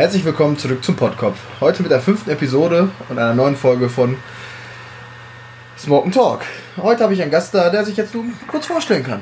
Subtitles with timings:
[0.00, 1.38] Herzlich willkommen zurück zum Podkopf.
[1.60, 4.16] Heute mit der fünften Episode und einer neuen Folge von
[5.76, 6.40] Smoke Talk.
[6.78, 9.20] Heute habe ich einen Gast da, der sich jetzt nun kurz vorstellen kann.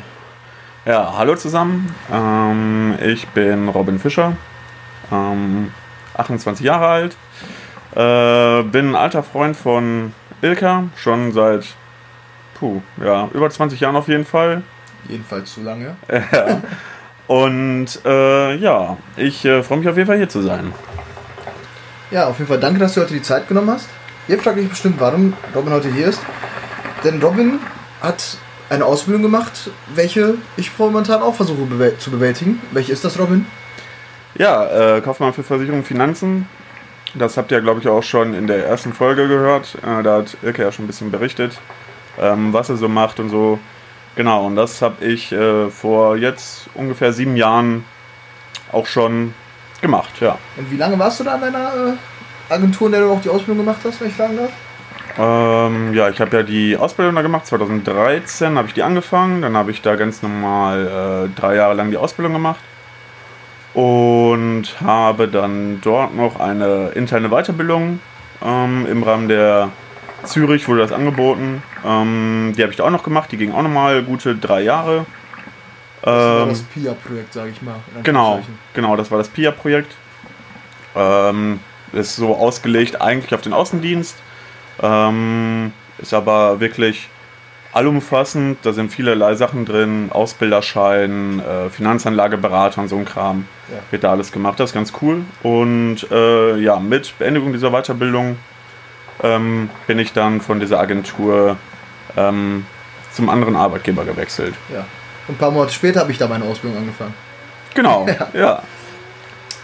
[0.85, 1.93] Ja, hallo zusammen.
[2.12, 4.37] Ähm, ich bin Robin Fischer,
[5.11, 5.72] ähm,
[6.14, 7.17] 28 Jahre alt,
[7.97, 11.67] äh, bin ein alter Freund von Ilka, schon seit
[12.54, 14.63] puh, ja, über 20 Jahren auf jeden Fall.
[15.08, 15.97] Jedenfalls zu lange.
[17.29, 20.73] Und äh, ja, ich äh, freue mich auf jeden Fall hier zu sein.
[22.10, 23.88] Ja, auf jeden Fall danke, dass du heute die Zeit genommen hast.
[24.28, 26.20] Ihr fragt euch bestimmt, warum Robin heute hier ist.
[27.04, 27.60] Denn Robin
[28.01, 28.38] hat
[28.70, 32.60] eine Ausbildung gemacht, welche ich momentan auch versuche zu bewältigen.
[32.73, 33.46] Welche ist das, Robin?
[34.34, 36.48] Ja, äh, Kaufmann für Versicherung und Finanzen.
[37.15, 39.76] Das habt ihr, glaube ich, auch schon in der ersten Folge gehört.
[39.82, 41.59] Äh, da hat Ilke ja schon ein bisschen berichtet,
[42.18, 43.59] ähm, was er so macht und so.
[44.18, 47.84] Genau, und das habe ich äh, vor jetzt ungefähr sieben Jahren
[48.72, 49.32] auch schon
[49.80, 50.36] gemacht, ja.
[50.56, 51.68] Und wie lange warst du da an deiner
[52.48, 54.51] äh, Agentur, in der du auch die Ausbildung gemacht hast, wenn ich fragen darf?
[55.16, 59.56] Ähm, ja, ich habe ja die Ausbildung da gemacht, 2013 habe ich die angefangen, dann
[59.56, 62.59] habe ich da ganz normal äh, drei Jahre lang die Ausbildung gemacht
[63.73, 68.00] und habe dann dort noch eine interne Weiterbildung
[68.45, 69.69] ähm, im Rahmen der
[70.25, 71.62] Zürich wurde das angeboten.
[71.84, 73.31] Ähm, die habe ich da auch noch gemacht.
[73.33, 75.07] Die ging auch nochmal gute drei Jahre.
[76.03, 77.77] Das war ähm, das PIA-Projekt, sage ich mal.
[78.03, 78.41] Genau,
[78.73, 79.95] genau, das war das PIA-Projekt.
[80.95, 81.61] Ähm,
[81.93, 84.17] ist so ausgelegt eigentlich auf den Außendienst.
[84.83, 87.09] Ähm, ist aber wirklich
[87.73, 88.59] allumfassend.
[88.62, 90.11] Da sind vielerlei Sachen drin.
[90.11, 93.47] Ausbilderschein, äh, Finanzanlageberater und so ein Kram.
[93.71, 93.79] Ja.
[93.91, 94.59] Wird da alles gemacht.
[94.61, 95.23] Das ist ganz cool.
[95.43, 98.37] Und äh, ja, mit Beendigung dieser Weiterbildung
[99.23, 101.57] ähm, bin ich dann von dieser Agentur
[102.17, 102.67] ähm,
[103.13, 104.55] zum anderen Arbeitgeber gewechselt.
[104.73, 104.87] Ja.
[105.27, 107.15] Und ein paar Monate später habe ich da meine Ausbildung angefangen.
[107.75, 108.29] Genau, ja.
[108.33, 108.63] ja.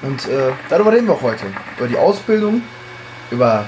[0.03, 1.47] Und äh, darüber reden wir auch heute.
[1.79, 2.63] Über die Ausbildung,
[3.31, 3.65] über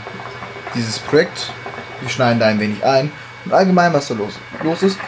[0.74, 1.52] dieses Projekt.
[2.00, 3.10] Wir schneiden da ein wenig ein.
[3.44, 4.98] Und allgemein, was da los, los ist.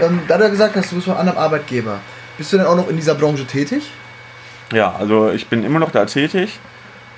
[0.00, 1.98] Ähm, da du ja gesagt hast, du bist von einem anderen Arbeitgeber.
[2.38, 3.90] Bist du denn auch noch in dieser Branche tätig?
[4.72, 6.58] Ja, also ich bin immer noch da tätig.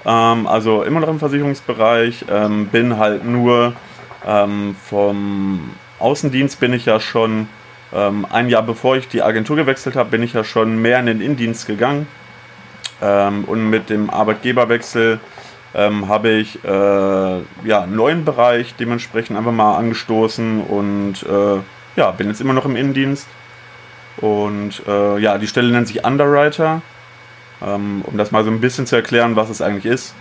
[0.04, 3.74] Ähm, also immer noch im Versicherungsbereich, ähm, bin halt nur
[4.26, 7.48] ähm, vom Außendienst bin ich ja schon
[7.92, 11.06] ähm, ein Jahr bevor ich die Agentur gewechselt habe, bin ich ja schon mehr in
[11.06, 12.06] den Innendienst gegangen.
[13.02, 15.20] Ähm, und mit dem Arbeitgeberwechsel
[15.74, 21.60] ähm, habe ich äh, ja, einen neuen Bereich dementsprechend einfach mal angestoßen und äh,
[21.96, 23.26] ja, bin jetzt immer noch im Innendienst.
[24.18, 26.82] Und äh, ja, die Stelle nennt sich Underwriter.
[27.62, 30.14] Ähm, um das mal so ein bisschen zu erklären, was es eigentlich ist.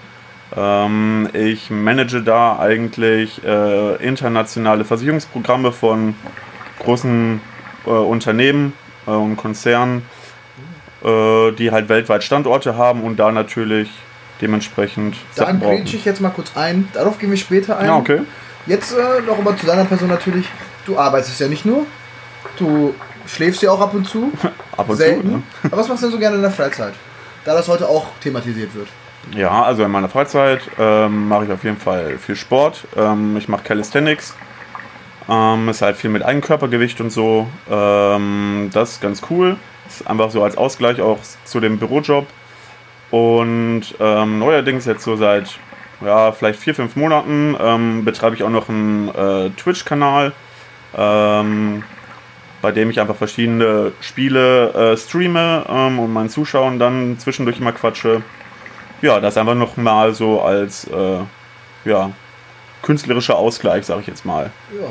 [0.55, 6.15] Ähm, ich manage da eigentlich äh, internationale Versicherungsprogramme von
[6.79, 7.39] großen
[7.85, 8.73] äh, Unternehmen
[9.05, 10.03] äh, und Konzernen,
[11.01, 13.89] die halt weltweit Standorte haben und da natürlich
[14.41, 15.15] dementsprechend.
[15.37, 16.89] Da grätsche ich jetzt mal kurz ein.
[16.91, 17.85] Darauf gehen wir später ein.
[17.85, 18.21] Ja, okay.
[18.65, 20.45] Jetzt äh, noch mal zu deiner Person natürlich.
[20.85, 21.85] Du arbeitest ja nicht nur.
[22.57, 22.93] Du
[23.25, 24.31] schläfst ja auch ab und zu.
[24.77, 25.21] ab und Selten.
[25.21, 25.27] zu.
[25.27, 25.43] Ne?
[25.63, 26.93] Aber was machst du denn so gerne in der Freizeit?
[27.45, 28.87] Da das heute auch thematisiert wird.
[29.35, 32.85] Ja, also in meiner Freizeit ähm, mache ich auf jeden Fall viel Sport.
[32.95, 34.35] Ähm, ich mache Calisthenics.
[35.29, 37.47] Ähm, ist halt viel mit Eigenkörpergewicht und so.
[37.69, 39.57] Ähm, das ist ganz cool.
[39.87, 42.25] Ist einfach so als Ausgleich auch zu dem Bürojob.
[43.11, 45.59] Und ähm, neuerdings jetzt so seit
[46.01, 50.31] ja, vielleicht vier, fünf Monaten ähm, betreibe ich auch noch einen äh, Twitch-Kanal.
[50.97, 51.83] Ähm,
[52.61, 57.71] bei dem ich einfach verschiedene Spiele äh, streame ähm, und meinen Zuschauern dann zwischendurch immer
[57.71, 58.21] quatsche.
[59.01, 61.19] Ja, das einfach nochmal so als äh,
[61.85, 62.11] ja,
[62.81, 64.51] künstlerischer Ausgleich, sage ich jetzt mal.
[64.73, 64.87] Ja,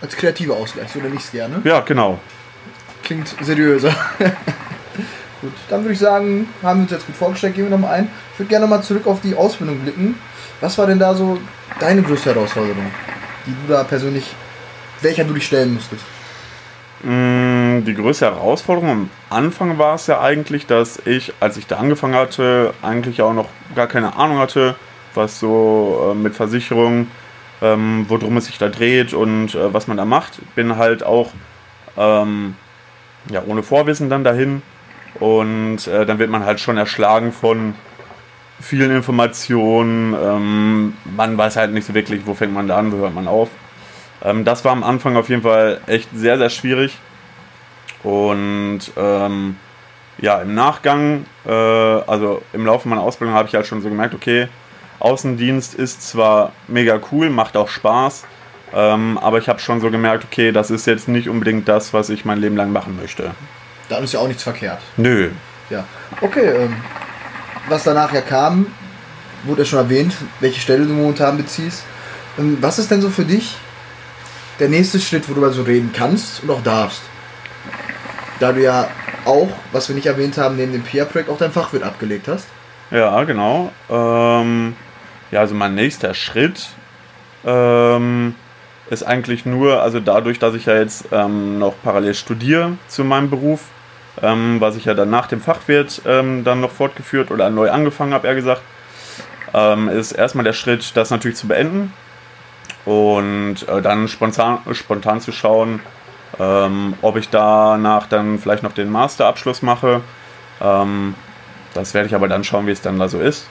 [0.00, 1.60] als kreativer Ausgleich, so nenne ich es gerne.
[1.64, 2.18] Ja, genau.
[3.04, 3.94] Klingt seriöser.
[5.40, 8.10] gut, dann würde ich sagen, haben wir uns jetzt gut vorgestellt, gehen wir nochmal ein.
[8.32, 10.18] Ich würde gerne nochmal zurück auf die Ausbildung blicken.
[10.60, 11.38] Was war denn da so
[11.78, 12.90] deine größte Herausforderung,
[13.46, 14.34] die du da persönlich,
[15.00, 16.02] welcher du dich stellen musstest?
[17.02, 21.76] Mm, die größte Herausforderung am Anfang war es ja eigentlich, dass ich, als ich da
[21.76, 24.74] angefangen hatte, eigentlich auch noch gar keine Ahnung hatte,
[25.14, 27.06] was so äh, mit Versicherung,
[27.62, 30.40] ähm, worum es sich da dreht und äh, was man da macht.
[30.56, 31.30] Bin halt auch
[31.96, 32.56] ähm,
[33.30, 34.62] ja, ohne Vorwissen dann dahin
[35.20, 37.74] und äh, dann wird man halt schon erschlagen von
[38.60, 40.14] vielen Informationen.
[40.14, 43.28] Ähm, man weiß halt nicht so wirklich, wo fängt man da an, wo hört man
[43.28, 43.50] auf.
[44.24, 46.98] Ähm, das war am Anfang auf jeden Fall echt sehr, sehr schwierig.
[48.02, 49.56] Und ähm,
[50.18, 54.14] ja, im Nachgang, äh, also im Laufe meiner Ausbildung habe ich halt schon so gemerkt,
[54.14, 54.48] okay,
[55.00, 58.24] Außendienst ist zwar mega cool, macht auch Spaß,
[58.74, 62.10] ähm, aber ich habe schon so gemerkt, okay, das ist jetzt nicht unbedingt das, was
[62.10, 63.30] ich mein Leben lang machen möchte.
[63.88, 64.80] Dann ist ja auch nichts verkehrt.
[64.96, 65.30] Nö.
[65.70, 65.84] Ja.
[66.20, 66.76] Okay, ähm,
[67.68, 68.66] was danach ja kam,
[69.44, 71.84] wurde ja schon erwähnt, welche Stelle du momentan beziehst.
[72.38, 73.56] Ähm, was ist denn so für dich
[74.58, 77.02] der nächste Schritt, worüber du reden kannst und auch darfst?
[78.40, 78.88] Da du ja
[79.24, 82.46] auch, was wir nicht erwähnt haben, neben dem PIA-Projekt auch dein Fachwirt abgelegt hast.
[82.90, 83.72] Ja, genau.
[83.90, 84.74] Ähm,
[85.30, 86.68] ja, also mein nächster Schritt
[87.44, 88.34] ähm,
[88.90, 93.28] ist eigentlich nur, also dadurch, dass ich ja jetzt ähm, noch parallel studiere zu meinem
[93.28, 93.64] Beruf,
[94.22, 98.14] ähm, was ich ja dann nach dem Fachwirt ähm, dann noch fortgeführt oder neu angefangen
[98.14, 98.62] habe, eher gesagt,
[99.52, 101.92] ähm, ist erstmal der Schritt, das natürlich zu beenden
[102.88, 105.80] und äh, dann spontan, spontan zu schauen,
[106.38, 110.00] ähm, ob ich danach dann vielleicht noch den Masterabschluss mache.
[110.62, 111.14] Ähm,
[111.74, 113.46] das werde ich aber dann schauen, wie es dann da so ist.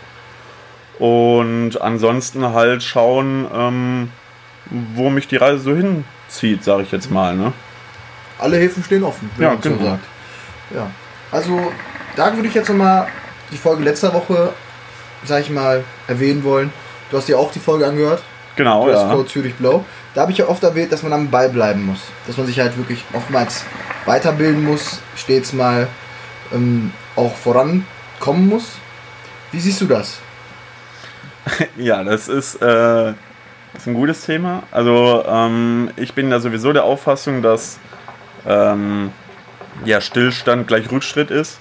[0.97, 4.11] Und ansonsten halt schauen, ähm,
[4.95, 7.35] wo mich die Reise so hinzieht, sage ich jetzt mal.
[7.35, 7.53] Ne?
[8.39, 9.77] Alle Häfen stehen offen, wie ja, man genau.
[9.77, 10.05] so sagt.
[10.73, 10.89] Ja,
[11.31, 11.71] also
[12.15, 13.07] da würde ich jetzt nochmal
[13.51, 14.51] die Folge letzter Woche,
[15.25, 16.73] sag ich mal, erwähnen wollen.
[17.11, 18.23] Du hast dir auch die Folge angehört.
[18.57, 19.13] Genau, ja.
[19.13, 19.86] Code Zürich Blau.
[20.13, 22.01] Da habe ich ja oft erwähnt, dass man am Ball bleiben muss.
[22.25, 23.63] Dass man sich halt wirklich oftmals
[24.06, 25.88] weiterbilden muss, stets mal
[26.51, 28.74] ähm, auch vorankommen muss.
[29.51, 30.19] Wie siehst du das?
[31.77, 34.63] ja, das ist, äh, ist ein gutes Thema.
[34.71, 37.80] Also ähm, ich bin da sowieso der Auffassung, dass
[38.48, 39.12] ähm,
[39.86, 41.59] ja, Stillstand gleich Rückschritt ist.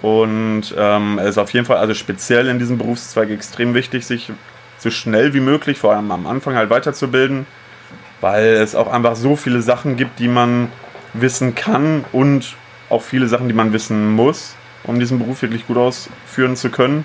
[0.00, 4.32] Und ähm, es ist auf jeden Fall, also speziell in diesem Berufszweig extrem wichtig, sich
[4.82, 7.46] so schnell wie möglich, vor allem am Anfang halt weiterzubilden,
[8.20, 10.68] weil es auch einfach so viele Sachen gibt, die man
[11.14, 12.56] wissen kann und
[12.90, 17.04] auch viele Sachen, die man wissen muss, um diesen Beruf wirklich gut ausführen zu können,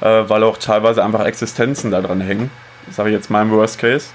[0.00, 2.50] äh, weil auch teilweise einfach Existenzen da dran hängen,
[2.90, 4.08] sage ich jetzt mal im Worst Case.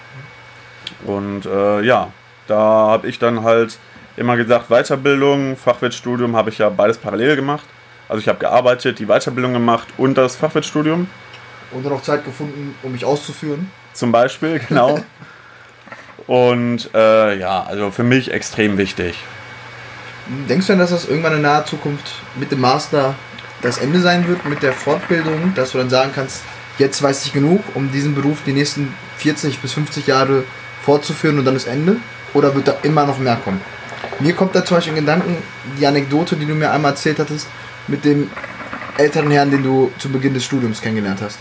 [1.06, 2.12] Und äh, ja,
[2.48, 3.78] da habe ich dann halt
[4.18, 7.66] immer gesagt, Weiterbildung, Fachwirtstudium habe ich ja beides parallel gemacht.
[8.10, 11.08] Also ich habe gearbeitet, die Weiterbildung gemacht und das Fachwirtstudium.
[11.74, 13.72] Und dann auch Zeit gefunden, um mich auszuführen.
[13.94, 15.00] Zum Beispiel, genau.
[16.28, 19.16] und äh, ja, also für mich extrem wichtig.
[20.50, 23.16] Denkst du denn, dass das irgendwann in naher Zukunft mit dem Master
[23.62, 26.44] das Ende sein wird, mit der Fortbildung, dass du dann sagen kannst,
[26.78, 30.44] jetzt weiß ich genug, um diesen Beruf die nächsten 40 bis 50 Jahre
[30.82, 31.98] fortzuführen und dann ist Ende?
[32.34, 33.62] Oder wird da immer noch mehr kommen?
[34.20, 35.38] Mir kommt da zum Beispiel in Gedanken
[35.80, 37.48] die Anekdote, die du mir einmal erzählt hattest,
[37.88, 38.30] mit dem
[38.98, 41.40] älteren Herrn, den du zu Beginn des Studiums kennengelernt hast.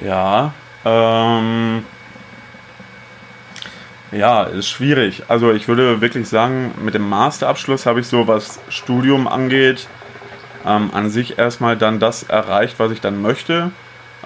[0.00, 0.52] Ja,
[0.84, 1.84] ähm,
[4.10, 5.24] ja, ist schwierig.
[5.28, 9.88] Also ich würde wirklich sagen, mit dem Masterabschluss habe ich so, was Studium angeht,
[10.66, 13.70] ähm, an sich erstmal dann das erreicht, was ich dann möchte.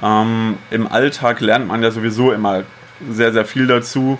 [0.02, 2.64] Ähm, Im Alltag lernt man ja sowieso immer
[3.08, 4.18] sehr, sehr viel dazu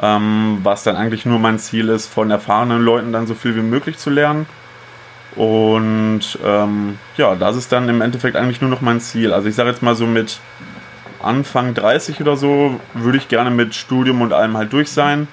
[0.00, 3.62] ähm, was dann eigentlich nur mein Ziel ist, von erfahrenen Leuten dann so viel wie
[3.62, 4.46] möglich zu lernen.
[5.36, 9.32] Und ähm, ja, das ist dann im Endeffekt eigentlich nur noch mein Ziel.
[9.32, 10.40] Also ich sage jetzt mal so mit
[11.22, 15.28] Anfang 30 oder so würde ich gerne mit Studium und allem halt durch sein.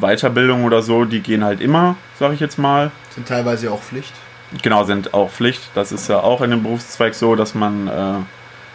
[0.00, 2.90] Weiterbildung oder so, die gehen halt immer, sage ich jetzt mal.
[3.10, 4.12] Sind teilweise auch Pflicht.
[4.62, 5.62] Genau, sind auch Pflicht.
[5.74, 8.14] Das ist ja auch in dem Berufszweig so, dass man äh,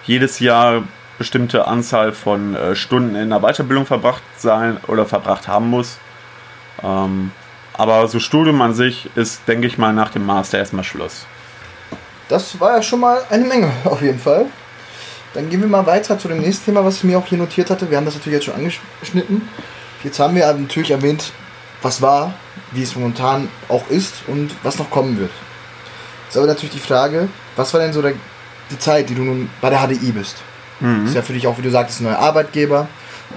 [0.06, 0.84] jedes Jahr
[1.18, 5.98] bestimmte Anzahl von äh, Stunden in der Weiterbildung verbracht sein oder verbracht haben muss.
[6.84, 7.32] Ähm,
[7.74, 11.26] aber so Studium an sich ist, denke ich mal, nach dem Master erstmal Schluss.
[12.28, 14.46] Das war ja schon mal eine Menge, auf jeden Fall.
[15.34, 17.70] Dann gehen wir mal weiter zu dem nächsten Thema, was ich mir auch hier notiert
[17.70, 17.90] hatte.
[17.90, 19.48] Wir haben das natürlich jetzt schon angeschnitten.
[20.04, 21.32] Jetzt haben wir natürlich erwähnt,
[21.82, 22.34] was war,
[22.72, 25.32] wie es momentan auch ist und was noch kommen wird.
[26.26, 28.14] Jetzt aber natürlich die Frage, was war denn so der,
[28.70, 30.38] die Zeit, die du nun bei der HDI bist?
[30.80, 31.06] Mhm.
[31.06, 32.88] Ist ja für dich auch, wie du sagtest, ein neuer Arbeitgeber.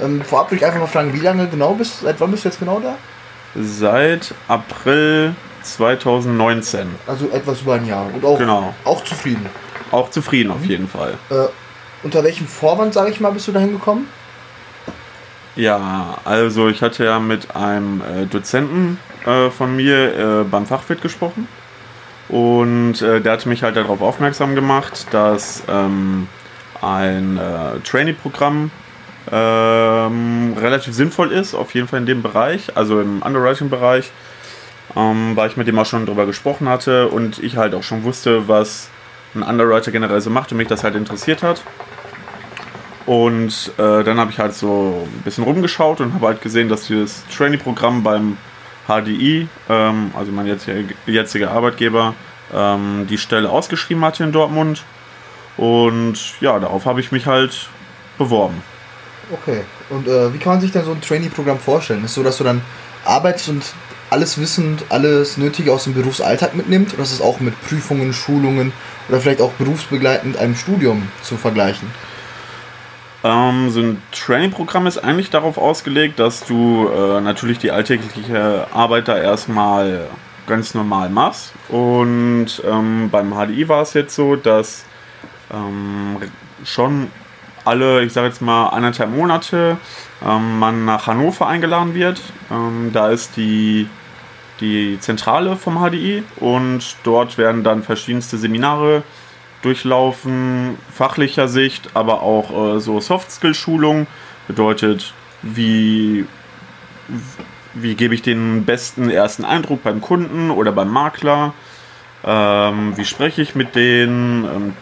[0.02, 2.45] Ähm, vorab würde ich einfach mal fragen, wie lange genau bist du, seit wann bist
[2.45, 2.97] du jetzt genau da?
[3.54, 6.88] Seit April 2019.
[7.07, 8.07] Also etwas über ein Jahr.
[8.12, 8.75] Und auch, genau.
[8.85, 9.47] auch zufrieden.
[9.90, 10.54] Auch zufrieden mhm.
[10.54, 11.14] auf jeden Fall.
[11.30, 11.47] Äh,
[12.04, 14.06] unter welchem Vorwand, sage ich mal, bist du dahin gekommen?
[15.56, 21.00] Ja, also ich hatte ja mit einem äh, Dozenten äh, von mir äh, beim Fachwirt
[21.00, 21.49] gesprochen.
[22.28, 26.28] Und äh, der hatte mich halt darauf aufmerksam gemacht, dass ähm,
[26.82, 28.70] ein äh, Trainee-Programm
[29.30, 34.11] ähm, relativ sinnvoll ist, auf jeden Fall in dem Bereich, also im Underwriting-Bereich,
[34.96, 38.04] ähm, weil ich mit dem auch schon drüber gesprochen hatte und ich halt auch schon
[38.04, 38.88] wusste, was
[39.34, 41.62] ein Underwriter generell so macht und mich das halt interessiert hat.
[43.06, 46.87] Und äh, dann habe ich halt so ein bisschen rumgeschaut und habe halt gesehen, dass
[46.87, 48.38] dieses Trainee-Programm beim
[48.87, 52.14] HDI, ähm, also mein jetziger, jetziger Arbeitgeber,
[52.52, 54.84] ähm, die Stelle ausgeschrieben hatte in Dortmund.
[55.56, 57.68] Und ja, darauf habe ich mich halt
[58.18, 58.62] beworben.
[59.30, 59.62] Okay.
[59.90, 62.04] Und äh, wie kann man sich denn so ein Trainee-Programm vorstellen?
[62.04, 62.62] Ist es so, dass du dann
[63.04, 63.62] arbeitest und
[64.11, 68.73] alles Wissen, alles Nötige aus dem Berufsalltag mitnimmt oder ist es auch mit Prüfungen, Schulungen
[69.08, 71.90] oder vielleicht auch berufsbegleitend einem Studium zu vergleichen?
[73.25, 79.09] Ähm, so ein Training-Programm ist eigentlich darauf ausgelegt, dass du äh, natürlich die alltägliche Arbeit
[79.09, 80.09] da erstmal
[80.47, 81.54] ganz normal machst.
[81.71, 84.85] Und ähm, beim HDI war es jetzt so, dass
[85.50, 86.19] ähm,
[86.64, 87.11] schon
[87.64, 89.78] alle, ich sage jetzt mal, anderthalb Monate
[90.23, 92.21] ähm, man nach Hannover eingeladen wird.
[92.50, 93.88] Ähm, da ist die,
[94.61, 99.02] die Zentrale vom HDI und dort werden dann verschiedenste Seminare
[99.64, 104.06] durchlaufen, fachlicher Sicht, aber auch äh, so Soft-Skill-Schulung.
[104.47, 106.26] Bedeutet, wie,
[107.73, 111.54] wie gebe ich den besten ersten Eindruck beim Kunden oder beim Makler?
[112.25, 114.44] Ähm, wie spreche ich mit denen?
[114.44, 114.76] Ähm,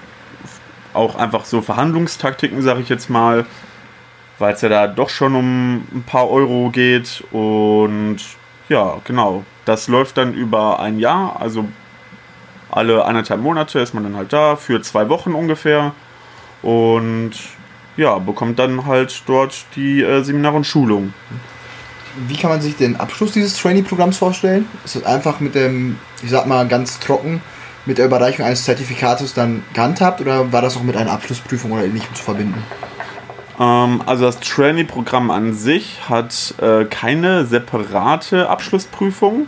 [0.94, 3.46] auch einfach so Verhandlungstaktiken, sage ich jetzt mal,
[4.38, 7.24] weil es ja da doch schon um ein paar Euro geht.
[7.30, 8.18] Und
[8.68, 11.66] ja, genau, das läuft dann über ein Jahr, also
[12.72, 15.92] alle eineinhalb Monate ist man dann halt da, für zwei Wochen ungefähr.
[16.62, 17.32] Und
[17.96, 21.12] ja, bekommt dann halt dort die äh, Seminare und Schulung.
[22.26, 24.66] Wie kann man sich den Abschluss dieses Trainee-Programms vorstellen?
[24.84, 27.40] Ist es einfach mit dem, ich sag mal ganz trocken,
[27.86, 31.84] mit der Überreichung eines Zertifikates dann gehandhabt oder war das auch mit einer Abschlussprüfung oder
[31.84, 32.62] ähnlichem zu verbinden?
[33.58, 39.46] Ähm, also das Trainee-Programm an sich hat äh, keine separate Abschlussprüfung.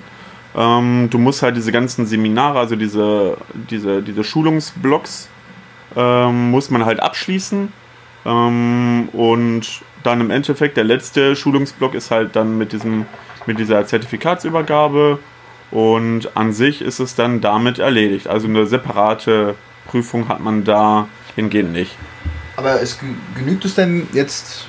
[0.57, 3.37] Ähm, du musst halt diese ganzen Seminare, also diese,
[3.71, 5.29] diese, diese Schulungsblocks,
[5.97, 7.73] ähm, muss man halt abschließen.
[8.27, 13.07] Ähm, und dann im Endeffekt der letzte Schulungsblock ist halt dann mit, diesem,
[13.47, 15.19] mit dieser Zertifikatsübergabe
[15.71, 18.29] und an sich ist es dann damit erledigt.
[18.29, 19.57] Also eine separate
[19.87, 21.97] Prüfung hat man da hingehend nicht.
[22.57, 22.99] Aber es
[23.35, 24.67] genügt es denn jetzt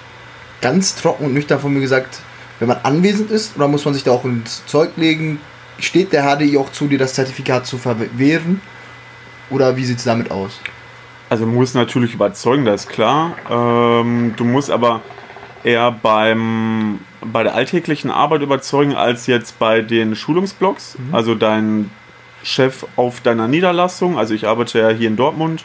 [0.61, 2.19] ganz trocken und nüchtern von mir gesagt,
[2.59, 5.39] wenn man anwesend ist, oder muss man sich da auch ins Zeug legen?
[5.79, 8.61] Steht der HDI auch zu, dir das Zertifikat zu verwehren?
[9.49, 10.59] Oder wie sieht es damit aus?
[11.29, 13.35] Also muss natürlich überzeugen, das ist klar.
[13.49, 15.01] Ähm, du musst aber
[15.63, 20.97] eher beim, bei der alltäglichen Arbeit überzeugen als jetzt bei den Schulungsblocks.
[20.97, 21.15] Mhm.
[21.15, 21.89] Also dein
[22.43, 25.63] Chef auf deiner Niederlassung, also ich arbeite ja hier in Dortmund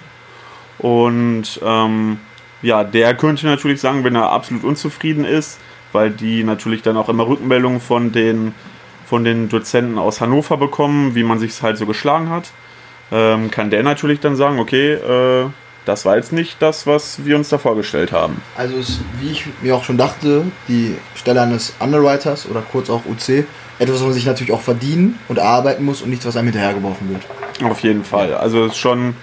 [0.79, 2.19] und ähm,
[2.63, 5.59] ja, der könnte natürlich sagen, wenn er absolut unzufrieden ist,
[5.93, 8.55] weil die natürlich dann auch immer Rückmeldungen von den,
[9.11, 12.53] von den Dozenten aus Hannover bekommen, wie man sich halt so geschlagen hat,
[13.11, 15.47] ähm, kann der natürlich dann sagen, okay, äh,
[15.85, 18.41] das war jetzt nicht das, was wir uns da vorgestellt haben.
[18.57, 23.03] Also ist, wie ich mir auch schon dachte, die Stelle eines Underwriters oder kurz auch
[23.05, 23.47] UC,
[23.81, 27.09] etwas, was man sich natürlich auch verdienen und erarbeiten muss und nichts, was einem hinterhergeworfen
[27.11, 27.69] wird.
[27.69, 28.35] Auf jeden Fall.
[28.35, 29.17] Also es ist schon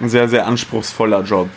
[0.00, 1.50] ein sehr, sehr anspruchsvoller Job.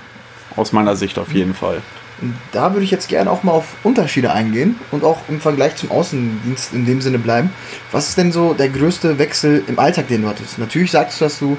[0.57, 1.81] Aus meiner Sicht auf jeden Fall.
[2.21, 5.75] Und da würde ich jetzt gerne auch mal auf Unterschiede eingehen und auch im Vergleich
[5.75, 7.51] zum Außendienst in dem Sinne bleiben.
[7.91, 10.59] Was ist denn so der größte Wechsel im Alltag, den du hattest?
[10.59, 11.57] Natürlich sagst du, dass du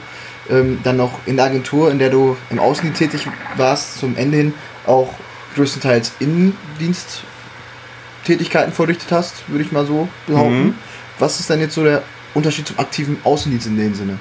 [0.51, 3.27] ähm, dann noch in der Agentur, in der du im Außendienst tätig
[3.57, 4.55] warst, zum Ende hin
[4.87, 5.15] auch
[5.55, 10.67] größtenteils Innendiensttätigkeiten verrichtet hast, würde ich mal so behaupten.
[10.67, 10.75] Mhm.
[11.19, 12.03] Was ist denn jetzt so der
[12.35, 14.19] Unterschied zum aktiven Außendienst in dem Sinne?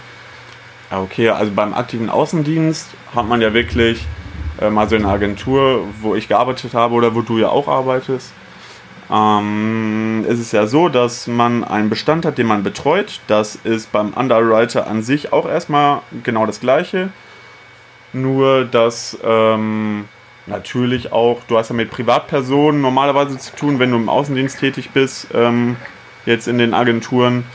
[0.92, 4.06] Okay, also beim aktiven Außendienst hat man ja wirklich
[4.58, 8.34] also in einer Agentur, wo ich gearbeitet habe oder wo du ja auch arbeitest,
[9.12, 13.22] ähm, ist es ja so, dass man einen Bestand hat, den man betreut.
[13.28, 17.10] Das ist beim Underwriter an sich auch erstmal genau das gleiche.
[18.14, 20.06] Nur, dass ähm,
[20.46, 24.92] natürlich auch, du hast ja mit Privatpersonen normalerweise zu tun, wenn du im Außendienst tätig
[24.92, 25.78] bist, ähm,
[26.26, 27.46] jetzt in den Agenturen.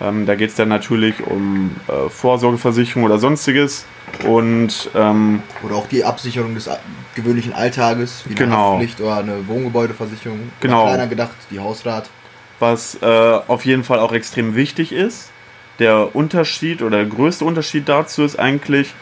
[0.00, 3.86] Ähm, da geht es dann natürlich um äh, Vorsorgeversicherung oder sonstiges.
[4.24, 6.68] Und, ähm, oder auch die Absicherung des
[7.14, 8.72] gewöhnlichen Alltages, wie eine genau.
[8.72, 10.50] Haftpflicht oder eine Wohngebäudeversicherung.
[10.60, 10.84] Genau.
[10.84, 12.10] Kleiner gedacht, die Hausrat.
[12.58, 15.30] Was äh, auf jeden Fall auch extrem wichtig ist.
[15.78, 18.92] Der Unterschied oder der größte Unterschied dazu ist eigentlich,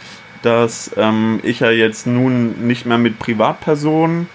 [0.43, 4.29] dass ähm, ich ja jetzt nun nicht mehr mit Privatpersonen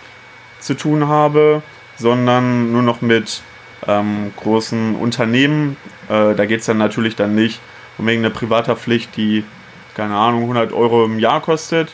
[0.60, 1.64] zu tun habe,
[1.98, 3.42] sondern nur noch mit
[3.88, 5.78] ähm, großen Unternehmen.
[6.10, 7.60] Äh, da geht es dann natürlich dann nicht
[7.98, 9.44] um irgendeine Privathaftpflicht, die,
[9.96, 11.94] keine Ahnung, 100 Euro im Jahr kostet,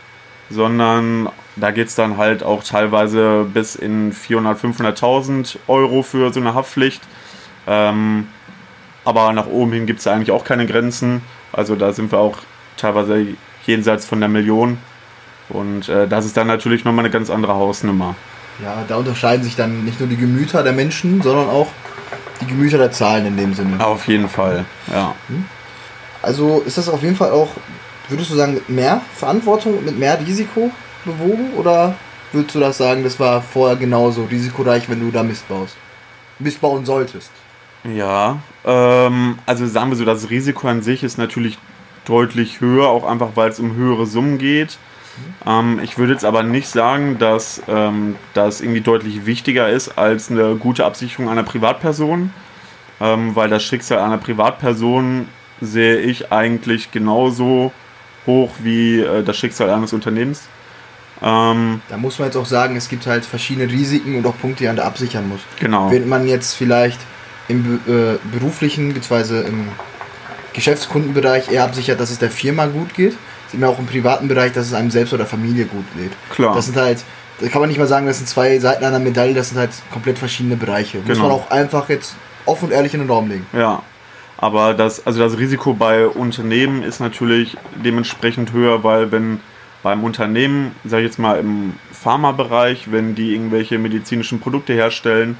[0.49, 6.39] sondern da geht es dann halt auch teilweise bis in 400.000, 500.000 Euro für so
[6.39, 7.01] eine Haftpflicht.
[7.67, 8.27] Ähm,
[9.05, 11.21] aber nach oben hin gibt es eigentlich auch keine Grenzen.
[11.51, 12.37] Also da sind wir auch
[12.77, 13.27] teilweise
[13.65, 14.77] jenseits von der Million.
[15.49, 18.15] Und äh, das ist dann natürlich nochmal eine ganz andere Hausnummer.
[18.63, 21.67] Ja, da unterscheiden sich dann nicht nur die Gemüter der Menschen, sondern auch
[22.41, 23.83] die Gemüter der Zahlen in dem Sinne.
[23.83, 25.15] Auf jeden Fall, ja.
[25.27, 25.45] Hm?
[26.21, 27.49] Also ist das auf jeden Fall auch,
[28.09, 30.71] würdest du sagen, mit mehr Verantwortung, mit mehr Risiko
[31.05, 31.53] bewogen?
[31.57, 31.95] Oder
[32.31, 35.75] würdest du das sagen, das war vorher genauso risikoreich, wenn du da Mist baust?
[36.39, 37.31] Mist bauen solltest?
[37.83, 41.57] Ja, ähm, also sagen wir so, das Risiko an sich ist natürlich
[42.05, 44.77] deutlich höher, auch einfach weil es um höhere Summen geht.
[45.45, 50.31] Ähm, ich würde jetzt aber nicht sagen, dass ähm, das irgendwie deutlich wichtiger ist als
[50.31, 52.33] eine gute Absicherung einer Privatperson,
[52.99, 55.27] ähm, weil das Schicksal einer Privatperson
[55.61, 57.71] sehe ich eigentlich genauso
[58.25, 60.43] hoch wie äh, das Schicksal eines Unternehmens.
[61.21, 64.63] Ähm, da muss man jetzt auch sagen, es gibt halt verschiedene Risiken und auch Punkte,
[64.63, 65.41] die man da absichern muss.
[65.59, 65.91] Genau.
[65.91, 66.99] Wenn man jetzt vielleicht
[67.49, 69.41] im äh, beruflichen bzw.
[69.41, 69.69] im
[70.53, 73.17] Geschäftskundenbereich eher absichert, dass es der Firma gut geht,
[73.51, 76.11] sieht man auch im privaten Bereich, dass es einem selbst oder der Familie gut geht.
[76.29, 76.55] Klar.
[76.55, 77.03] Das sind halt,
[77.41, 79.71] da kann man nicht mal sagen, das sind zwei Seiten einer Medaille, das sind halt
[79.91, 80.99] komplett verschiedene Bereiche.
[80.99, 81.09] Genau.
[81.09, 83.45] Muss man auch einfach jetzt offen und ehrlich in den Raum legen.
[83.53, 83.81] Ja.
[84.41, 89.41] Aber das, also das Risiko bei Unternehmen ist natürlich dementsprechend höher, weil wenn
[89.83, 95.37] beim Unternehmen, sage ich jetzt mal im Pharmabereich, wenn die irgendwelche medizinischen Produkte herstellen,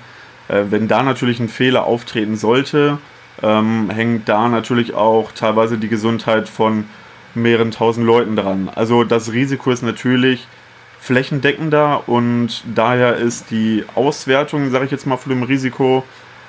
[0.50, 2.98] äh, wenn da natürlich ein Fehler auftreten sollte,
[3.41, 6.86] ähm, hängt da natürlich auch teilweise die Gesundheit von
[7.36, 8.70] mehreren tausend Leuten dran.
[8.74, 10.46] Also das Risiko ist natürlich
[11.00, 16.03] flächendeckender und daher ist die Auswertung, sage ich jetzt mal, von dem Risiko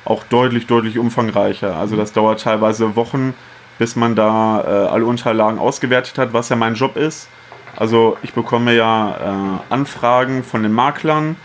[0.04, 1.76] auch deutlich, deutlich umfangreicher.
[1.76, 3.34] Also das dauert teilweise Wochen,
[3.78, 7.28] bis man da äh, alle Unterlagen ausgewertet hat, was ja mein Job ist.
[7.76, 11.36] Also ich bekomme ja äh, Anfragen von den Maklern,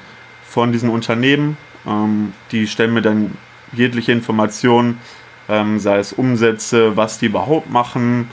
[0.44, 1.58] von diesen Unternehmen.
[1.86, 3.38] Ähm, die stellen mir dann
[3.72, 5.00] jegliche Informationen,
[5.48, 8.30] ähm, sei es Umsätze, was die überhaupt machen,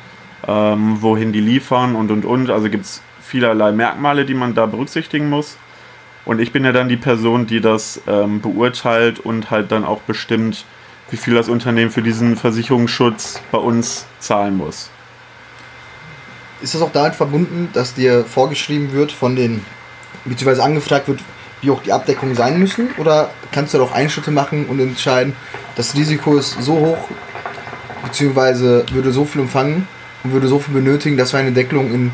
[0.47, 2.50] ähm, wohin die liefern und und und.
[2.50, 5.57] Also gibt es vielerlei Merkmale, die man da berücksichtigen muss.
[6.25, 10.00] Und ich bin ja dann die Person, die das ähm, beurteilt und halt dann auch
[10.02, 10.64] bestimmt,
[11.11, 14.91] wie viel das Unternehmen für diesen Versicherungsschutz bei uns zahlen muss.
[16.62, 19.64] Ist das auch damit verbunden, dass dir vorgeschrieben wird von den,
[20.25, 21.21] beziehungsweise angefragt wird,
[21.61, 22.91] wie hoch die Abdeckungen sein müssen?
[22.99, 25.35] Oder kannst du doch Einschritte machen und entscheiden,
[25.75, 27.09] das Risiko ist so hoch,
[28.05, 29.88] beziehungsweise würde so viel umfangen
[30.23, 32.12] und würde so viel benötigen, dass wir eine Deckelung in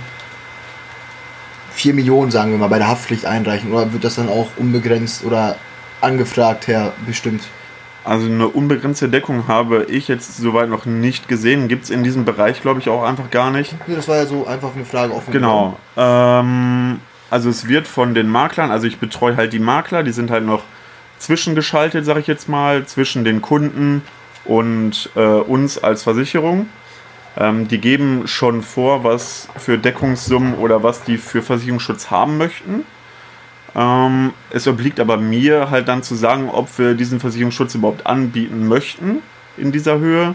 [1.79, 3.73] 4 Millionen, sagen wir mal, bei der Haftpflicht einreichen?
[3.73, 5.55] Oder wird das dann auch unbegrenzt oder
[6.01, 7.43] angefragt her bestimmt?
[8.05, 11.69] Also eine unbegrenzte Deckung habe ich jetzt soweit noch nicht gesehen.
[11.69, 13.77] Gibt es in diesem Bereich, glaube ich, auch einfach gar nicht.
[13.87, 15.31] Nee, das war ja so einfach eine Frage offen.
[15.31, 15.79] Genau.
[15.97, 16.99] Ähm,
[17.31, 20.45] also es wird von den Maklern, also ich betreue halt die Makler, die sind halt
[20.45, 20.63] noch
[21.19, 24.03] zwischengeschaltet, sage ich jetzt mal, zwischen den Kunden
[24.45, 26.69] und äh, uns als Versicherung.
[27.39, 32.85] Ähm, die geben schon vor, was für Deckungssummen oder was die für Versicherungsschutz haben möchten.
[33.77, 38.67] Ähm, es obliegt aber mir halt dann zu sagen, ob wir diesen Versicherungsschutz überhaupt anbieten
[38.67, 39.19] möchten
[39.57, 40.35] in dieser Höhe.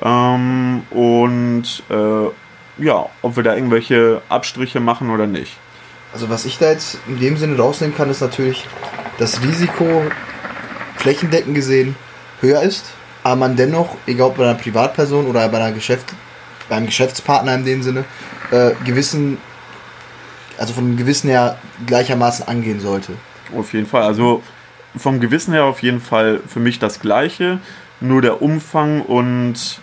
[0.00, 5.56] Ähm, und äh, ja, ob wir da irgendwelche Abstriche machen oder nicht.
[6.12, 8.66] Also was ich da jetzt in dem Sinne rausnehmen kann, ist natürlich,
[9.18, 10.04] das Risiko
[10.96, 11.96] flächendeckend gesehen
[12.40, 12.92] höher ist,
[13.24, 16.14] aber man dennoch, egal ob bei einer Privatperson oder bei einer Geschäft,
[16.68, 18.04] beim Geschäftspartner in dem Sinne,
[18.50, 19.38] äh, gewissen,
[20.58, 23.12] also vom Gewissen her gleichermaßen angehen sollte.
[23.56, 24.02] Auf jeden Fall.
[24.02, 24.42] Also
[24.96, 27.60] vom Gewissen her auf jeden Fall für mich das Gleiche,
[28.00, 29.80] nur der Umfang und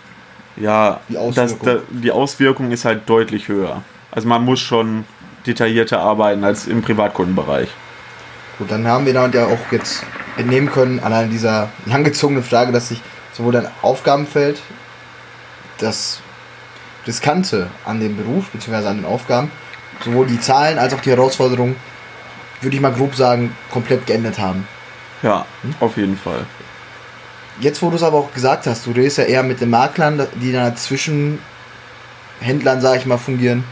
[0.56, 3.82] ja, die Auswirkung, das, die Auswirkung ist halt deutlich höher.
[4.10, 5.04] Also man muss schon
[5.46, 7.68] detaillierter arbeiten als im Privatkundenbereich.
[8.58, 10.02] Gut, dann haben wir damit ja auch jetzt
[10.36, 13.00] entnehmen können, an dieser langgezogenen Frage, dass sich
[13.32, 14.60] sowohl dein Aufgabenfeld,
[15.78, 16.20] das
[17.06, 18.88] Riskante an dem Beruf bzw.
[18.88, 19.50] an den Aufgaben,
[20.04, 21.76] sowohl die Zahlen als auch die Herausforderungen,
[22.60, 24.66] würde ich mal grob sagen, komplett geändert haben.
[25.22, 25.74] Ja, hm?
[25.80, 26.46] auf jeden Fall.
[27.60, 30.26] Jetzt, wo du es aber auch gesagt hast, du redest ja eher mit den Maklern,
[30.42, 31.38] die dann zwischen
[32.40, 33.64] Händlern, sage ich mal, fungieren.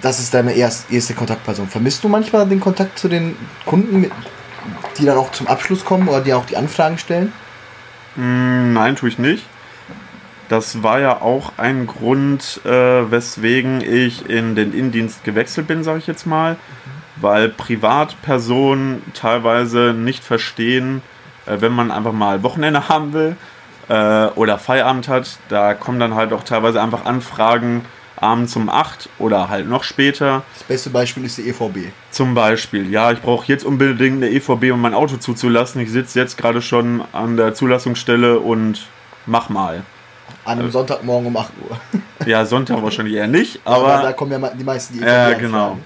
[0.00, 1.68] Das ist deine erste, Kontaktperson.
[1.68, 4.10] Vermisst du manchmal den Kontakt zu den Kunden,
[4.96, 7.32] die dann auch zum Abschluss kommen oder die auch die Anfragen stellen?
[8.16, 9.44] Mm, nein, tue ich nicht.
[10.48, 12.70] Das war ja auch ein Grund, äh,
[13.10, 16.56] weswegen ich in den Innendienst gewechselt bin, sage ich jetzt mal,
[17.16, 21.02] weil Privatpersonen teilweise nicht verstehen,
[21.44, 23.36] äh, wenn man einfach mal Wochenende haben will
[23.88, 27.84] äh, oder Feierabend hat, da kommen dann halt auch teilweise einfach Anfragen
[28.16, 30.42] abends um 8 oder halt noch später.
[30.54, 31.92] Das beste Beispiel ist die EVB.
[32.10, 35.80] Zum Beispiel, ja, ich brauche jetzt unbedingt eine EVB, um mein Auto zuzulassen.
[35.80, 38.86] Ich sitze jetzt gerade schon an der Zulassungsstelle und
[39.26, 39.84] mach mal.
[40.44, 42.00] An einem Sonntagmorgen um 8 Uhr.
[42.26, 43.88] Ja, Sonntag wahrscheinlich eher nicht, aber.
[43.88, 45.78] Ja, da kommen ja die meisten die Ja, genau.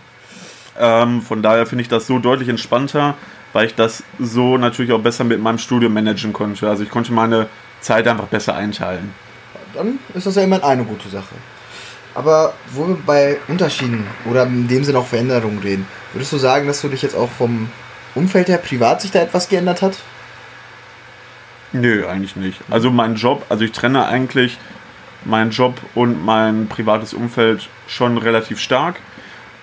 [0.79, 3.15] Ähm, von daher finde ich das so deutlich entspannter,
[3.53, 6.69] weil ich das so natürlich auch besser mit meinem Studium managen konnte.
[6.69, 7.49] Also ich konnte meine
[7.81, 9.15] Zeit einfach besser einteilen.
[9.75, 11.35] Dann ist das ja immer eine gute Sache.
[12.15, 16.67] Aber wo wir bei Unterschieden oder in dem Sinne auch Veränderungen reden, würdest du sagen,
[16.67, 17.69] dass du dich jetzt auch vom
[18.15, 19.97] Umfeld her privat sich da etwas geändert hat?
[21.73, 22.61] Nö, eigentlich nicht.
[22.71, 24.59] Also mein Job, also ich trenne eigentlich
[25.25, 28.97] meinen Job und mein privates Umfeld schon relativ stark.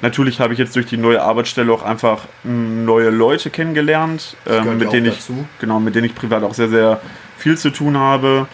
[0.02, 4.93] Natürlich habe ich jetzt durch die neue Arbeitsstelle auch einfach neue Leute kennengelernt, ähm, mit
[4.93, 5.19] denen ich
[5.60, 7.02] genau, mit denen ich privat auch sehr sehr
[7.38, 8.48] viel zu tun habe.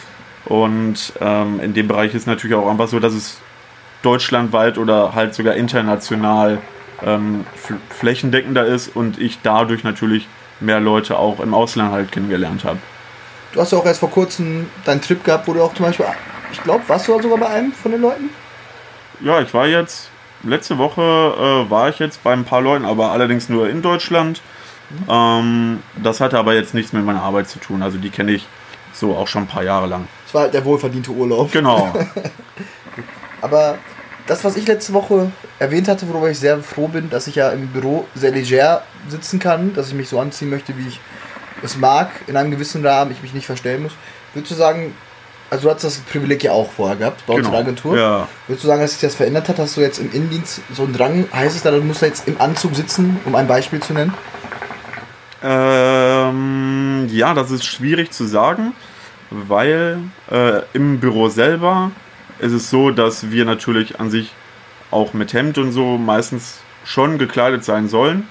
[0.46, 3.40] Und ähm, in dem Bereich ist natürlich auch einfach so, dass es
[4.02, 6.60] deutschlandweit oder halt sogar international
[7.04, 7.46] ähm,
[7.90, 10.28] flächendeckender ist und ich dadurch natürlich
[10.60, 12.80] mehr Leute auch im Ausland halt kennengelernt habe.
[13.56, 16.06] Du hast ja auch erst vor kurzem deinen Trip gehabt, wo du auch zum Beispiel,
[16.52, 18.30] ich glaube, warst du sogar bei einem von den Leuten?
[19.22, 20.10] Ja, ich war jetzt,
[20.44, 24.42] letzte Woche äh, war ich jetzt bei ein paar Leuten, aber allerdings nur in Deutschland.
[24.90, 25.06] Mhm.
[25.10, 27.82] Ähm, das hatte aber jetzt nichts mit meiner Arbeit zu tun.
[27.82, 28.46] Also die kenne ich
[28.92, 30.06] so auch schon ein paar Jahre lang.
[30.26, 31.50] Das war halt der wohlverdiente Urlaub.
[31.54, 31.94] Genau.
[33.42, 33.78] aber
[34.28, 37.52] das, was ich letzte Woche erwähnt hatte, worüber ich sehr froh bin, dass ich ja
[37.52, 41.00] im Büro sehr leger sitzen kann, dass ich mich so anziehen möchte, wie ich
[41.66, 43.94] es mag, in einem gewissen Rahmen, ich mich nicht verstellen muss.
[44.34, 44.94] Würdest du sagen,
[45.50, 47.50] also du hattest das Privileg ja auch vorher gehabt, bei uns genau.
[47.50, 47.98] in der Agentur.
[47.98, 48.28] Ja.
[48.48, 49.60] Würdest du sagen, dass sich das verändert hat?
[49.60, 51.28] Hast du jetzt im Innendienst so einen Drang?
[51.34, 54.14] Heißt es da, du musst jetzt im Anzug sitzen, um ein Beispiel zu nennen?
[55.44, 58.74] Ähm, ja, das ist schwierig zu sagen,
[59.30, 60.00] weil
[60.32, 61.92] äh, im Büro selber
[62.40, 64.34] ist es so, dass wir natürlich an sich
[64.92, 68.28] auch mit Hemd und so meistens schon gekleidet sein sollen.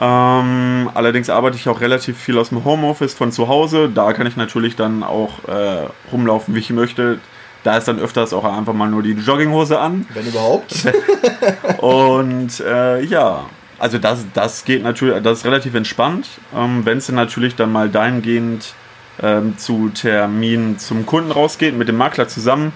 [0.00, 3.90] Ähm, allerdings arbeite ich auch relativ viel aus dem Homeoffice von zu Hause.
[3.92, 7.18] Da kann ich natürlich dann auch äh, rumlaufen, wie ich möchte.
[7.64, 10.06] Da ist dann öfters auch einfach mal nur die Jogginghose an.
[10.14, 10.86] Wenn überhaupt.
[11.78, 13.46] und äh, ja,
[13.80, 16.28] also das, das geht natürlich, das ist relativ entspannt.
[16.54, 18.74] Ähm, Wenn es dann natürlich dann mal dahingehend
[19.20, 22.72] ähm, zu Terminen zum Kunden rausgeht, mit dem Makler zusammen,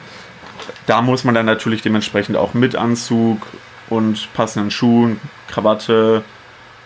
[0.87, 3.47] da muss man dann natürlich dementsprechend auch mit Anzug
[3.89, 6.25] und passenden Schuhen, Krawatte,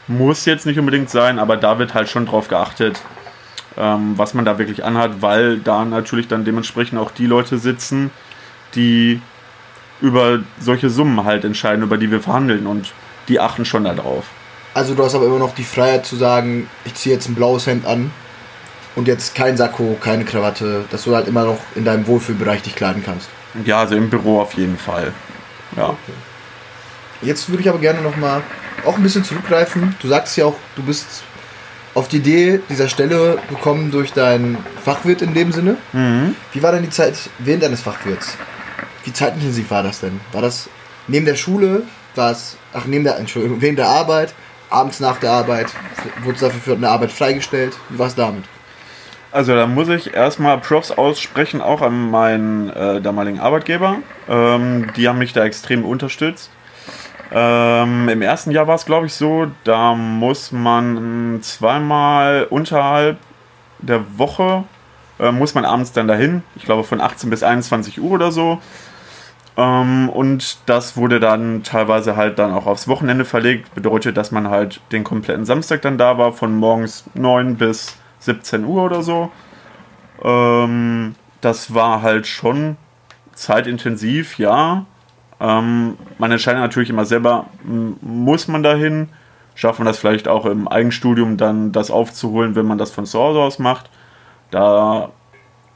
[0.08, 3.00] muss jetzt nicht unbedingt sein, aber da wird halt schon drauf geachtet,
[3.76, 8.10] ähm, was man da wirklich anhat, weil da natürlich dann dementsprechend auch die Leute sitzen,
[8.74, 9.20] die
[10.00, 12.92] über solche Summen halt entscheiden, über die wir verhandeln und
[13.28, 14.24] die achten schon darauf.
[14.74, 17.66] Also du hast aber immer noch die Freiheit zu sagen, ich ziehe jetzt ein blaues
[17.66, 18.10] Hemd an
[18.94, 22.76] und jetzt kein Sakko, keine Krawatte, dass du halt immer noch in deinem Wohlfühlbereich dich
[22.76, 23.28] kleiden kannst.
[23.64, 25.12] Ja, also im Büro auf jeden Fall.
[25.76, 25.88] Ja.
[25.88, 26.12] Okay.
[27.22, 28.42] Jetzt würde ich aber gerne noch mal
[28.84, 29.96] auch ein bisschen zurückgreifen.
[30.00, 31.24] Du sagst ja auch, du bist
[31.94, 35.76] auf die Idee dieser Stelle gekommen durch deinen Fachwirt in dem Sinne.
[35.92, 36.36] Mhm.
[36.52, 38.36] Wie war denn die Zeit während deines Fachwirts?
[39.04, 40.20] Wie zeitintensiv war das denn?
[40.32, 40.68] War das
[41.06, 41.84] neben der Schule?
[42.14, 44.34] War es, ach, neben der, Entschuldigung, während der Arbeit?
[44.68, 45.68] Abends nach der Arbeit?
[46.22, 47.76] Wurde dafür für eine Arbeit freigestellt?
[47.88, 48.44] Wie war es damit?
[49.32, 53.98] Also da muss ich erstmal Props aussprechen, auch an meinen äh, damaligen Arbeitgeber.
[54.28, 56.50] Ähm, die haben mich da extrem unterstützt.
[57.32, 63.18] Ähm, Im ersten Jahr war es, glaube ich, so, da muss man zweimal unterhalb
[63.78, 64.64] der Woche,
[65.18, 68.60] äh, muss man abends dann dahin, ich glaube von 18 bis 21 Uhr oder so.
[69.56, 74.48] Ähm, und das wurde dann teilweise halt dann auch aufs Wochenende verlegt, bedeutet, dass man
[74.50, 79.30] halt den kompletten Samstag dann da war, von morgens 9 bis 17 Uhr oder so.
[80.22, 82.76] Ähm, das war halt schon
[83.34, 84.84] zeitintensiv, ja.
[85.40, 89.08] Ähm, man entscheidet natürlich immer selber, muss man dahin?
[89.54, 93.18] Schafft man das vielleicht auch im Eigenstudium dann das aufzuholen, wenn man das von zu
[93.18, 93.90] Hause aus macht?
[94.50, 95.10] Da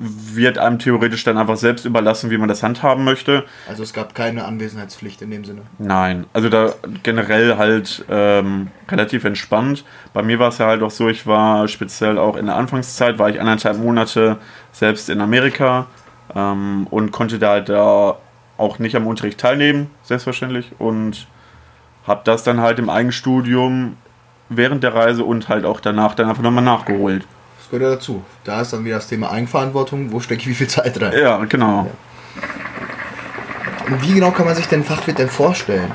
[0.01, 3.45] wird einem theoretisch dann einfach selbst überlassen, wie man das handhaben möchte.
[3.69, 5.63] Also es gab keine Anwesenheitspflicht in dem Sinne?
[5.79, 9.85] Nein, also da generell halt ähm, relativ entspannt.
[10.15, 13.19] Bei mir war es ja halt auch so, ich war speziell auch in der Anfangszeit,
[13.19, 14.39] war ich anderthalb Monate
[14.73, 15.87] selbst in Amerika
[16.35, 18.17] ähm, und konnte da halt da
[18.61, 20.73] auch nicht am Unterricht teilnehmen, selbstverständlich.
[20.79, 21.27] Und
[22.07, 23.97] habe das dann halt im Eigenstudium
[24.49, 27.25] während der Reise und halt auch danach dann einfach nochmal nachgeholt.
[27.59, 28.25] Das gehört ja dazu.
[28.45, 30.13] Da ist dann wieder das Thema Eigenverantwortung.
[30.13, 31.13] Wo stecke ich wie viel Zeit rein?
[31.19, 31.87] Ja, genau.
[31.87, 31.91] Ja.
[33.93, 35.91] Und wie genau kann man sich den Fachwirt denn vorstellen?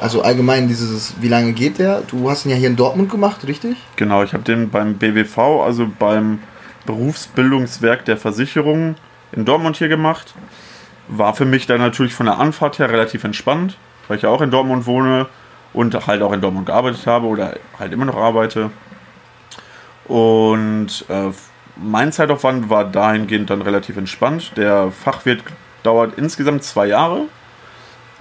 [0.00, 2.02] Also allgemein dieses, wie lange geht der?
[2.02, 3.76] Du hast ihn ja hier in Dortmund gemacht, richtig?
[3.96, 6.40] Genau, ich habe den beim BWV, also beim
[6.84, 8.96] Berufsbildungswerk der Versicherung
[9.32, 10.34] in Dortmund hier gemacht.
[11.08, 13.76] War für mich dann natürlich von der Anfahrt her relativ entspannt,
[14.08, 15.26] weil ich ja auch in Dortmund wohne
[15.72, 18.70] und halt auch in Dortmund gearbeitet habe oder halt immer noch arbeite.
[20.06, 21.30] Und äh,
[21.76, 24.52] mein Zeitaufwand war dahingehend dann relativ entspannt.
[24.56, 25.42] Der Fachwirt
[25.82, 27.22] dauert insgesamt zwei Jahre.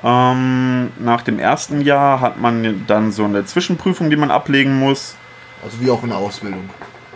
[0.03, 5.15] Ähm, nach dem ersten Jahr hat man dann so eine Zwischenprüfung, die man ablegen muss.
[5.63, 6.69] Also wie auch in der Ausbildung.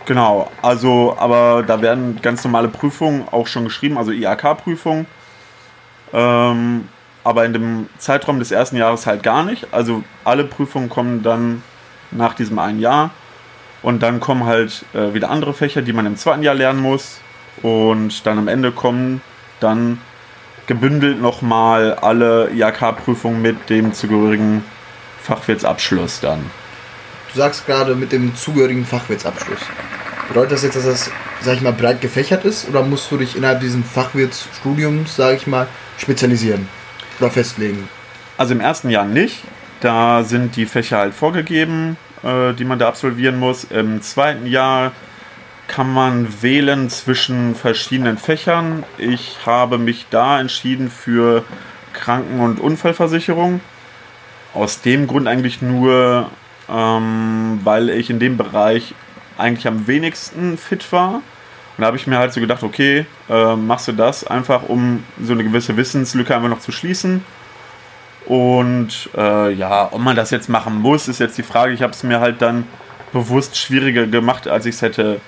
[0.06, 5.06] Genau, also aber da werden ganz normale Prüfungen auch schon geschrieben, also IAK-Prüfungen.
[6.12, 6.88] Ähm,
[7.22, 9.68] aber in dem Zeitraum des ersten Jahres halt gar nicht.
[9.72, 11.62] Also alle Prüfungen kommen dann
[12.10, 13.10] nach diesem einen Jahr.
[13.82, 17.20] Und dann kommen halt äh, wieder andere Fächer, die man im zweiten Jahr lernen muss.
[17.62, 19.22] Und dann am Ende kommen
[19.60, 19.98] dann
[20.66, 24.64] gebündelt nochmal alle IHK-Prüfungen mit dem zugehörigen
[25.22, 26.50] Fachwirtsabschluss dann.
[27.32, 29.60] Du sagst gerade mit dem zugehörigen Fachwirtsabschluss.
[30.28, 32.68] Bedeutet das jetzt, dass das, sag ich mal, breit gefächert ist?
[32.68, 35.66] Oder musst du dich innerhalb dieses Fachwirtsstudiums, sag ich mal,
[36.00, 36.68] spezialisieren
[37.18, 37.88] oder festlegen?
[38.38, 39.42] Also im ersten Jahr nicht.
[39.80, 43.64] Da sind die Fächer halt vorgegeben, äh, die man da absolvieren muss.
[43.64, 44.92] Im zweiten Jahr
[45.68, 48.84] kann man wählen zwischen verschiedenen Fächern.
[48.98, 51.44] Ich habe mich da entschieden für
[51.92, 53.60] Kranken- und Unfallversicherung.
[54.52, 56.28] Aus dem Grund eigentlich nur,
[56.68, 58.94] ähm, weil ich in dem Bereich
[59.38, 61.22] eigentlich am wenigsten fit war.
[61.80, 65.02] Und da habe ich mir halt so gedacht, okay, äh, machst du das einfach, um
[65.18, 67.24] so eine gewisse Wissenslücke einfach noch zu schließen.
[68.26, 71.72] Und äh, ja, ob man das jetzt machen muss, ist jetzt die Frage.
[71.72, 72.66] Ich habe es mir halt dann
[73.14, 75.22] bewusst schwieriger gemacht, als ich es hätte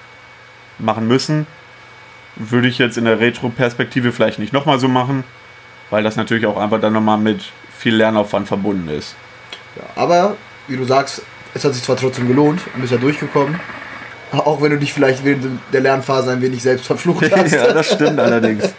[0.79, 1.47] machen müssen.
[2.37, 5.25] Würde ich jetzt in der Retro-Perspektive vielleicht nicht nochmal so machen,
[5.89, 9.17] weil das natürlich auch einfach dann nochmal mit viel Lernaufwand verbunden ist.
[9.77, 10.37] Ja, aber,
[10.69, 11.23] wie du sagst,
[11.55, 13.59] es hat sich zwar trotzdem gelohnt und bist ja durchgekommen.
[14.33, 17.53] Auch wenn du dich vielleicht während der Lernphase ein wenig selbst verflucht hast.
[17.53, 18.73] ja, das stimmt allerdings.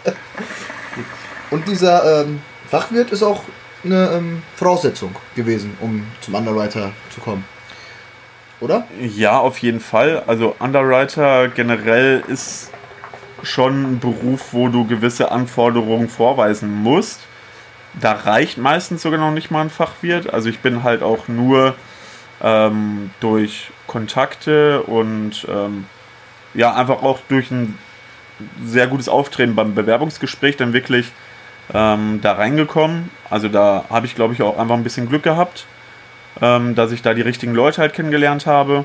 [1.50, 3.42] Und dieser ähm, Fachwirt ist auch
[3.84, 7.44] eine ähm, Voraussetzung gewesen, um zum Underwriter zu kommen.
[8.60, 8.86] Oder?
[9.00, 10.22] Ja, auf jeden Fall.
[10.26, 12.70] Also Underwriter generell ist
[13.42, 17.20] schon ein Beruf, wo du gewisse Anforderungen vorweisen musst.
[18.00, 20.32] Da reicht meistens sogar noch nicht mal ein Fachwirt.
[20.32, 21.74] Also ich bin halt auch nur
[22.42, 25.86] ähm, durch Kontakte und ähm,
[26.52, 27.78] ja, einfach auch durch ein
[28.64, 31.12] sehr gutes Auftreten beim Bewerbungsgespräch dann wirklich
[31.72, 33.10] ähm, da reingekommen.
[33.30, 35.66] Also da habe ich, glaube ich, auch einfach ein bisschen Glück gehabt,
[36.42, 38.84] ähm, dass ich da die richtigen Leute halt kennengelernt habe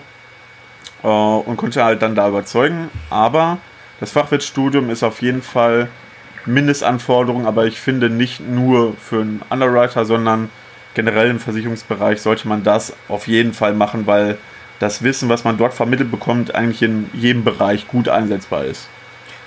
[1.01, 2.91] äh, und konnte halt dann da überzeugen.
[3.09, 3.57] Aber
[3.99, 5.89] das Fachwirtstudium ist auf jeden Fall
[6.45, 10.51] Mindestanforderung, aber ich finde nicht nur für einen Underwriter, sondern
[10.93, 14.37] generell im Versicherungsbereich sollte man das auf jeden Fall machen, weil
[14.79, 18.87] das Wissen, was man dort vermittelt bekommt, eigentlich in jedem Bereich gut einsetzbar ist.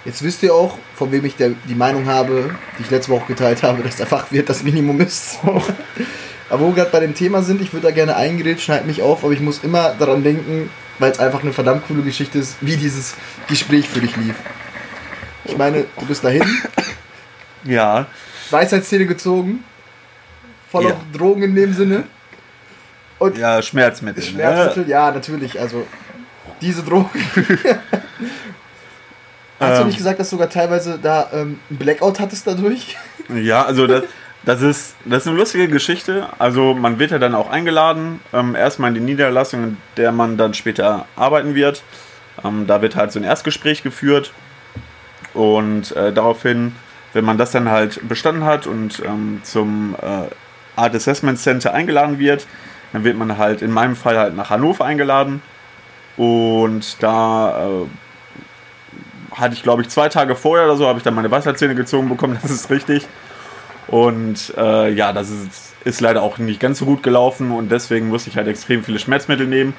[0.05, 3.27] Jetzt wisst ihr auch, von wem ich der, die Meinung habe, die ich letzte Woche
[3.29, 5.39] geteilt habe, dass der Fachwirt das Minimum ist.
[6.51, 9.01] aber wo wir gerade bei dem Thema sind, ich würde da gerne eingrätschen, schneid mich
[9.01, 12.57] auf, aber ich muss immer daran denken, weil es einfach eine verdammt coole Geschichte ist,
[12.61, 13.15] wie dieses
[13.49, 14.35] Gespräch für dich lief.
[15.45, 16.45] Ich meine, du bist dahin.
[17.65, 18.07] Ja.
[18.51, 19.65] Weisheitszähne gezogen.
[20.71, 20.91] Voll Ja.
[20.91, 22.05] auf Drogen in dem Sinne.
[23.23, 24.21] Und Ja, Schmerzmittel.
[24.23, 25.61] Schmerzmittel, ja, natürlich.
[25.61, 25.87] Also
[26.61, 27.09] diese Drogen.
[29.61, 29.87] Hast du Ähm.
[29.87, 32.97] nicht gesagt, dass du sogar teilweise da ähm, einen Blackout hattest dadurch?
[33.29, 33.41] Ne?
[33.41, 34.03] Ja, also das,
[34.45, 36.27] das, ist, das ist eine lustige Geschichte.
[36.41, 40.37] Also man wird ja dann auch eingeladen, ähm, erstmal in die Niederlassung, in der man
[40.37, 41.85] dann später arbeiten wird.
[42.45, 44.33] Ähm, da wird halt so ein Erstgespräch geführt
[45.33, 46.75] und äh, daraufhin,
[47.13, 50.27] wenn man das dann halt bestanden hat und ähm, zum äh,
[50.75, 52.49] Art Assessment Center eingeladen wird,
[52.93, 55.43] dann wird man halt in meinem Fall halt nach Hannover eingeladen
[56.17, 61.15] und da äh, hatte ich, glaube ich, zwei Tage vorher oder so, habe ich dann
[61.15, 63.07] meine Weisheitszähne gezogen bekommen, das ist richtig.
[63.89, 68.09] Und äh, ja, das ist, ist leider auch nicht ganz so gut gelaufen und deswegen
[68.09, 69.75] musste ich halt extrem viele Schmerzmittel nehmen.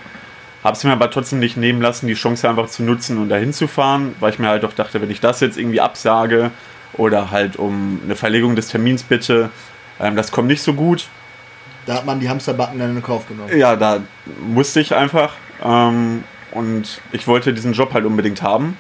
[0.64, 3.54] Habe es mir aber trotzdem nicht nehmen lassen, die Chance einfach zu nutzen und dahin
[3.54, 6.52] zu fahren, weil ich mir halt doch dachte, wenn ich das jetzt irgendwie absage
[6.94, 9.50] oder halt um eine Verlegung des Termins bitte,
[10.00, 11.08] ähm, das kommt nicht so gut.
[11.86, 13.58] Da hat man die Hamsterbacken dann in Kauf genommen.
[13.58, 14.00] Ja, da
[14.40, 15.34] musste ich einfach.
[15.64, 18.78] Ähm, und ich wollte diesen Job halt unbedingt haben.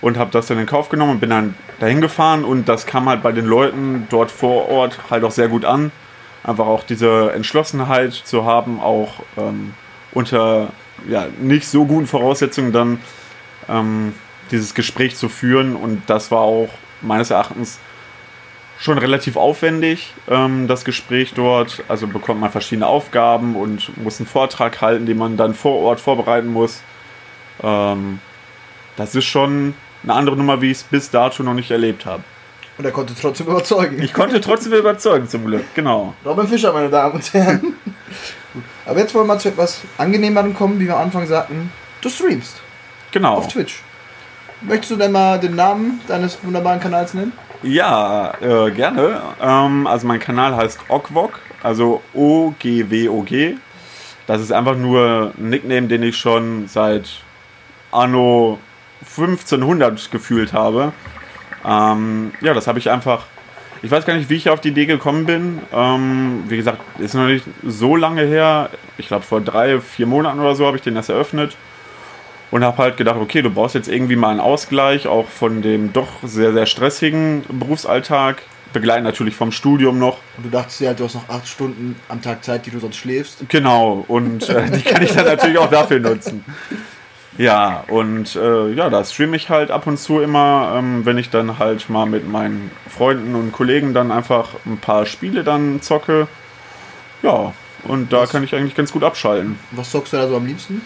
[0.00, 2.44] Und habe das dann in Kauf genommen und bin dann dahin gefahren.
[2.44, 5.92] Und das kam halt bei den Leuten dort vor Ort halt auch sehr gut an.
[6.42, 9.72] Einfach auch diese Entschlossenheit zu haben, auch ähm,
[10.12, 10.68] unter
[11.08, 13.00] ja, nicht so guten Voraussetzungen dann
[13.68, 14.14] ähm,
[14.50, 15.74] dieses Gespräch zu führen.
[15.74, 16.68] Und das war auch
[17.00, 17.78] meines Erachtens
[18.84, 21.82] schon relativ aufwendig, ähm, das Gespräch dort.
[21.88, 26.00] Also bekommt man verschiedene Aufgaben und muss einen Vortrag halten, den man dann vor Ort
[26.00, 26.82] vorbereiten muss.
[27.62, 28.20] Ähm,
[28.96, 32.22] das ist schon eine andere Nummer, wie ich es bis dato noch nicht erlebt habe.
[32.76, 34.02] Und er konnte trotzdem überzeugen.
[34.02, 36.12] Ich konnte trotzdem überzeugen, zum Glück, genau.
[36.26, 37.74] Robin Fischer, meine Damen und Herren.
[38.86, 41.72] Aber jetzt wollen wir mal zu etwas Angenehmerem kommen, wie wir am Anfang sagten.
[42.02, 42.60] Du streamst
[43.12, 43.36] Genau.
[43.36, 43.80] auf Twitch.
[44.60, 47.32] Möchtest du denn mal den Namen deines wunderbaren Kanals nennen?
[47.64, 49.22] Ja, äh, gerne.
[49.40, 53.56] Ähm, also mein Kanal heißt Ogwog, also O-G-W-O-G.
[54.26, 57.22] Das ist einfach nur ein Nickname, den ich schon seit
[57.90, 58.58] Anno
[59.00, 60.92] 1500 gefühlt habe.
[61.64, 63.24] Ähm, ja, das habe ich einfach.
[63.82, 65.60] Ich weiß gar nicht, wie ich auf die Idee gekommen bin.
[65.72, 68.68] Ähm, wie gesagt, ist noch nicht so lange her.
[68.98, 71.56] Ich glaube, vor drei, vier Monaten oder so habe ich den erst eröffnet.
[72.54, 75.92] Und habe halt gedacht, okay, du brauchst jetzt irgendwie mal einen Ausgleich, auch von dem
[75.92, 80.18] doch sehr, sehr stressigen Berufsalltag, begleitet natürlich vom Studium noch.
[80.36, 82.94] Und du dachtest ja, du hast noch acht Stunden am Tag Zeit, die du sonst
[82.94, 83.44] schläfst.
[83.48, 86.44] Genau, und äh, die kann ich dann natürlich auch dafür nutzen.
[87.38, 91.30] Ja, und äh, ja, da streame ich halt ab und zu immer, ähm, wenn ich
[91.30, 96.28] dann halt mal mit meinen Freunden und Kollegen dann einfach ein paar Spiele dann zocke.
[97.20, 98.30] Ja, und da Was?
[98.30, 99.58] kann ich eigentlich ganz gut abschalten.
[99.72, 100.82] Was zockst du da so am liebsten?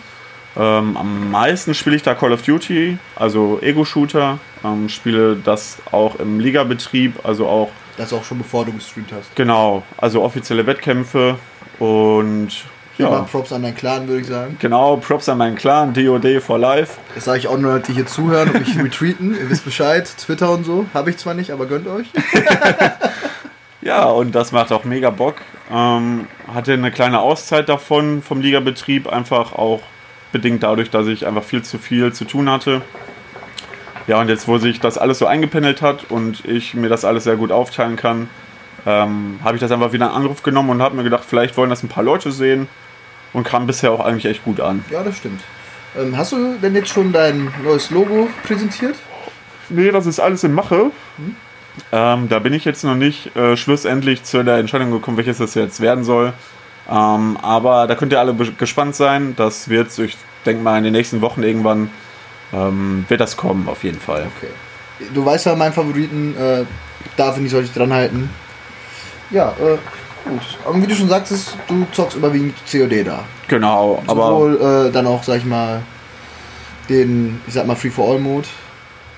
[0.57, 4.39] Ähm, am meisten spiele ich da Call of Duty, also Ego-Shooter.
[4.65, 9.35] Ähm, spiele das auch im Ligabetrieb, also auch, Das auch schon bevor du gestreamt hast.
[9.37, 11.37] genau, also offizielle Wettkämpfe.
[11.79, 12.49] Und
[12.97, 13.11] Ja.
[13.11, 14.57] Ja, Props an deinen Clan, würde ich sagen.
[14.59, 16.95] genau, Props an meinen Clan, DOD for Life.
[17.15, 19.37] Das sage ich auch nur, die hier zuhören und mich retweeten.
[19.41, 20.11] Ihr wisst Bescheid.
[20.19, 20.87] Twitter und so.
[20.93, 22.07] Habe ich zwar nicht, aber gönnt euch.
[23.81, 25.37] Ja, und das macht auch mega Bock.
[25.73, 29.81] Ähm, hatte eine kleine Auszeit davon vom Ligabetrieb, einfach auch
[30.33, 32.83] bedingt dadurch, dass ich einfach viel zu viel zu tun hatte.
[34.07, 37.25] Ja, und jetzt, wo sich das alles so eingependelt hat und ich mir das alles
[37.25, 38.31] sehr gut aufteilen kann,
[38.87, 41.69] ähm, habe ich das einfach wieder in Anruf genommen und habe mir gedacht, vielleicht wollen
[41.69, 42.69] das ein paar Leute sehen
[43.33, 44.85] und kam bisher auch eigentlich echt gut an.
[44.91, 45.43] Ja, das stimmt.
[45.99, 48.97] Ähm, hast du denn jetzt schon dein neues Logo präsentiert?
[49.69, 50.91] Nee, das ist alles in Mache.
[51.93, 55.55] Ähm, da bin ich jetzt noch nicht äh, schlussendlich zu der Entscheidung gekommen, welches das
[55.55, 56.33] jetzt werden soll.
[56.91, 59.35] Ähm, aber da könnt ihr alle gespannt sein.
[59.37, 61.91] Das wird, ich denke mal, in den nächsten Wochen irgendwann
[62.53, 64.27] ähm, wird das kommen, auf jeden Fall.
[64.37, 65.09] Okay.
[65.15, 66.65] Du weißt ja, meinen Favoriten, äh,
[67.17, 68.31] da finde ich, sollte ich dran halten.
[69.31, 69.77] Ja, äh,
[70.29, 70.41] gut.
[70.65, 73.25] Und wie du schon sagtest, du zockst überwiegend COD da.
[73.49, 75.83] Genau, aber Sowohl äh, dann auch, sag ich mal,
[76.89, 78.49] den, ich sag mal, Free-for-All-Mode.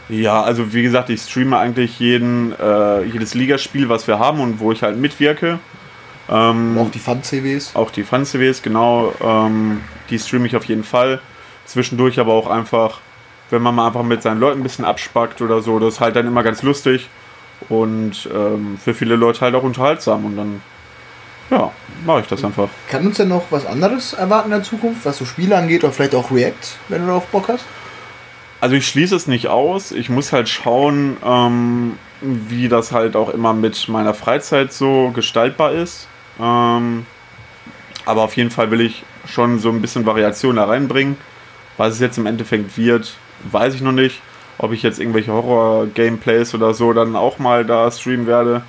[0.08, 4.58] ja, also wie gesagt, ich streame eigentlich jeden, äh, jedes Ligaspiel, was wir haben und
[4.58, 5.60] wo ich halt mitwirke.
[6.30, 7.74] Ähm, auch die Fun-CWs.
[7.74, 9.12] Auch die Fun-CWs, genau.
[9.20, 11.20] Ähm, die streame ich auf jeden Fall.
[11.66, 13.00] Zwischendurch aber auch einfach,
[13.50, 16.16] wenn man mal einfach mit seinen Leuten ein bisschen abspackt oder so, das ist halt
[16.16, 17.08] dann immer ganz lustig
[17.68, 20.62] und ähm, für viele Leute halt auch unterhaltsam und dann,
[21.50, 21.70] ja,
[22.04, 22.68] mache ich das einfach.
[22.88, 25.92] Kann uns denn noch was anderes erwarten in der Zukunft, was so Spiele angeht oder
[25.92, 26.54] vielleicht auch React,
[26.88, 27.64] wenn du darauf Bock hast?
[28.60, 29.90] Also ich schließe es nicht aus.
[29.90, 35.72] Ich muss halt schauen, ähm, wie das halt auch immer mit meiner Freizeit so gestaltbar
[35.72, 36.08] ist.
[36.40, 37.06] Ähm,
[38.06, 41.16] aber auf jeden Fall will ich schon so ein bisschen Variation da reinbringen.
[41.76, 43.16] Was es jetzt im Endeffekt wird,
[43.50, 44.20] weiß ich noch nicht.
[44.58, 48.62] Ob ich jetzt irgendwelche Horror-Gameplays oder so dann auch mal da streamen werde.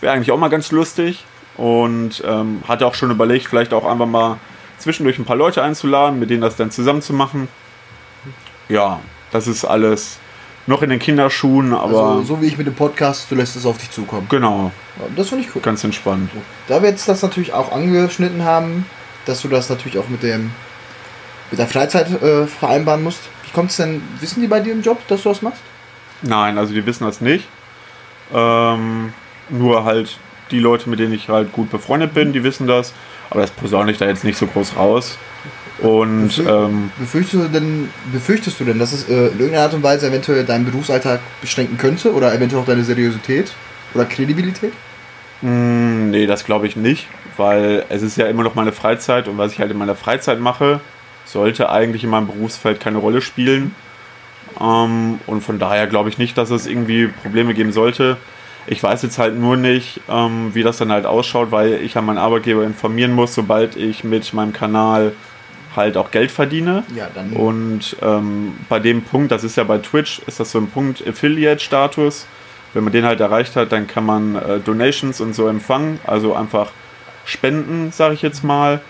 [0.00, 1.24] Wäre eigentlich auch mal ganz lustig.
[1.56, 4.38] Und ähm, hatte auch schon überlegt, vielleicht auch einfach mal
[4.78, 7.48] zwischendurch ein paar Leute einzuladen, mit denen das dann zusammen zu machen.
[8.68, 10.18] Ja, das ist alles
[10.66, 13.64] noch in den Kinderschuhen, aber Also, so wie ich mit dem Podcast, du lässt es
[13.66, 14.26] auf dich zukommen.
[14.28, 14.72] genau,
[15.16, 15.62] das finde ich cool.
[15.62, 16.30] ganz entspannt.
[16.68, 18.86] Da wir jetzt das natürlich auch angeschnitten haben,
[19.26, 20.50] dass du das natürlich auch mit dem
[21.50, 23.20] mit der Freizeit äh, vereinbaren musst.
[23.44, 25.60] Wie kommt es denn, wissen die bei dir im Job, dass du das machst?
[26.22, 27.46] Nein, also die wissen das nicht.
[28.34, 29.12] Ähm,
[29.48, 30.18] nur halt
[30.50, 32.92] die Leute, mit denen ich halt gut befreundet bin, die wissen das.
[33.30, 35.18] Aber das posaune ich da jetzt nicht so groß raus.
[35.78, 39.74] Und Befür- ähm, Befürchtest du denn, befürchtest du denn, dass es äh, in irgendeiner Art
[39.74, 43.58] und Weise eventuell deinen Berufsalltag beschränken könnte oder eventuell auch deine Seriosität
[43.94, 44.78] oder Kredibilität?
[45.40, 49.38] mh, nee, das glaube ich nicht, weil es ist ja immer noch meine Freizeit und
[49.38, 50.80] was ich halt in meiner Freizeit mache,
[51.24, 53.74] sollte eigentlich in meinem Berufsfeld keine Rolle spielen.
[54.60, 58.16] Ähm, und von daher glaube ich nicht, dass es irgendwie Probleme geben sollte.
[58.66, 62.06] Ich weiß jetzt halt nur nicht, ähm, wie das dann halt ausschaut, weil ich an
[62.06, 65.12] meinen Arbeitgeber informieren muss, sobald ich mit meinem Kanal
[65.76, 66.84] halt auch Geld verdiene.
[66.94, 67.32] Ja, dann.
[67.32, 71.06] Und ähm, bei dem Punkt, das ist ja bei Twitch, ist das so ein Punkt
[71.06, 72.26] Affiliate-Status.
[72.74, 76.34] Wenn man den halt erreicht hat, dann kann man äh, Donations und so empfangen, also
[76.34, 76.72] einfach
[77.24, 78.80] spenden, sage ich jetzt mal.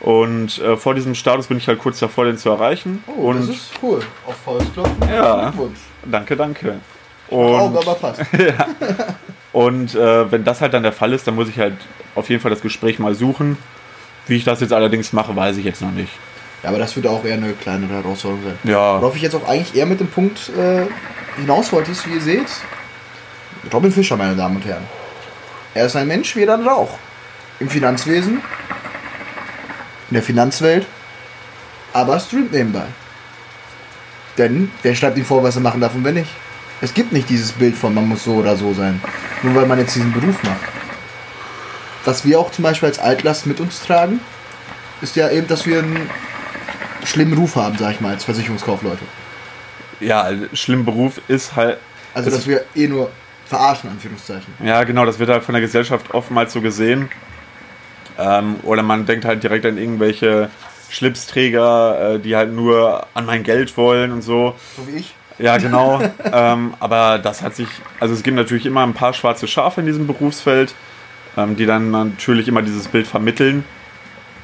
[0.00, 3.02] Und äh, vor diesem Status bin ich halt kurz davor, den zu erreichen.
[3.06, 4.00] oh, und das ist cool.
[4.26, 5.08] Auf Faustklopfen.
[5.08, 5.52] Ja.
[6.04, 6.80] Danke, danke.
[7.30, 8.22] Auge, Und, aber passt.
[9.52, 11.74] und äh, wenn das halt dann der Fall ist, dann muss ich halt
[12.14, 13.58] auf jeden Fall das Gespräch mal suchen.
[14.26, 16.12] Wie ich das jetzt allerdings mache, weiß ich jetzt noch nicht.
[16.62, 18.58] Ja, aber das wird auch eher eine kleinere Herausforderung sein.
[18.64, 20.86] Ja, Worauf ich jetzt auch eigentlich eher mit dem Punkt äh,
[21.40, 22.48] hinaus wollte, ist, wie ihr seht,
[23.72, 24.84] Robin Fischer, meine Damen und Herren.
[25.74, 26.98] Er ist ein Mensch wie jeder andere auch.
[27.60, 28.40] Im Finanzwesen,
[30.10, 30.86] in der Finanzwelt,
[31.92, 32.86] aber streamt nebenbei.
[34.38, 36.30] Denn wer schreibt ihm vor, was er machen darf und wer nicht?
[36.80, 39.00] Es gibt nicht dieses Bild von, man muss so oder so sein.
[39.42, 40.75] Nur weil man jetzt diesen Beruf macht.
[42.06, 44.20] Was wir auch zum Beispiel als Altlast mit uns tragen,
[45.02, 46.08] ist ja eben, dass wir einen
[47.04, 49.02] schlimmen Ruf haben, sag ich mal, als Versicherungskaufleute.
[50.00, 51.78] ja, schlimm Beruf ist halt.
[52.14, 53.10] Also, Das- dass wir eh nur
[53.46, 54.54] verarschen, Anführungszeichen.
[54.64, 57.08] Ja, genau, das wird halt von der Gesellschaft oftmals so gesehen.
[58.18, 60.48] Ähm, oder man denkt halt direkt an irgendwelche
[60.90, 64.54] Schlipsträger, äh, die halt nur an mein Geld wollen und so.
[64.76, 65.14] So wie ich.
[65.38, 66.00] Ja, genau.
[66.32, 67.68] ähm, aber das hat sich,
[68.00, 70.74] also es gibt natürlich immer ein paar schwarze Schafe in diesem Berufsfeld,
[71.36, 73.64] ähm, die dann natürlich immer dieses Bild vermitteln.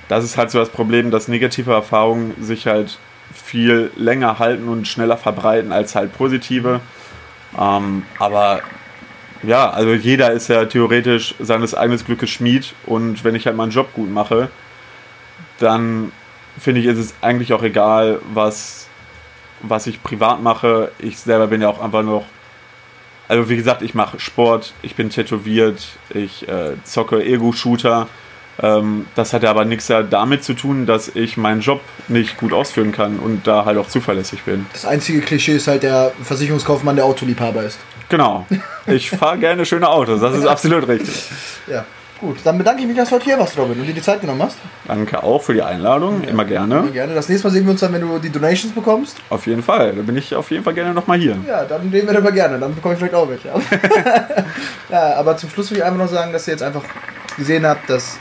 [0.09, 2.99] Das ist halt so das Problem, dass negative Erfahrungen sich halt
[3.32, 6.80] viel länger halten und schneller verbreiten als halt positive.
[7.59, 8.61] Ähm, aber
[9.43, 13.72] ja, also jeder ist ja theoretisch seines eigenen Glückes Schmied und wenn ich halt meinen
[13.72, 14.51] Job gut mache,
[15.59, 16.12] dann
[16.59, 18.88] finde ich, ist es eigentlich auch egal, was
[19.62, 20.93] was ich privat mache.
[20.99, 22.26] Ich selber bin ja auch einfach noch.
[23.33, 28.07] Also wie gesagt, ich mache Sport, ich bin tätowiert, ich äh, zocke Ego-Shooter.
[28.62, 32.53] Ähm, das hat ja aber nichts damit zu tun, dass ich meinen Job nicht gut
[32.53, 34.66] ausführen kann und da halt auch zuverlässig bin.
[34.74, 37.78] Das einzige Klischee ist halt der Versicherungskaufmann, der Autoliebhaber ist.
[38.11, 38.47] Genau.
[38.87, 41.30] Ich fahre gerne schöne Autos, das ist absolut richtig.
[41.68, 41.87] Ja.
[42.23, 44.20] Gut, dann bedanke ich mich, dass du heute hier warst, Robin, und dir die Zeit
[44.20, 44.57] genommen hast.
[44.87, 46.79] Danke auch für die Einladung, immer gerne.
[46.79, 47.14] Immer gerne.
[47.16, 49.16] Das nächste Mal sehen wir uns dann, wenn du die Donations bekommst.
[49.29, 51.37] Auf jeden Fall, da bin ich auf jeden Fall gerne nochmal hier.
[51.49, 53.49] Ja, dann reden wir darüber gerne, dann bekomme ich vielleicht auch welche.
[54.89, 56.85] ja, aber zum Schluss will ich einfach noch sagen, dass ihr jetzt einfach
[57.37, 58.18] gesehen habt, dass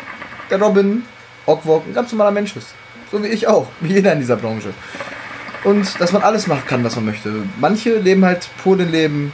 [0.50, 1.04] der Robin
[1.46, 2.74] Ockwalk ein ganz normaler Mensch ist.
[3.12, 4.74] So wie ich auch, wie jeder in dieser Branche.
[5.64, 7.32] Und dass man alles machen kann, was man möchte.
[7.60, 9.32] Manche leben halt pur den Leben